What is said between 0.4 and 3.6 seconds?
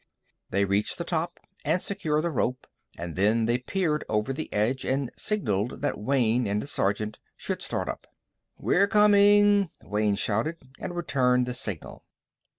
They reached the top and secured the rope, and then they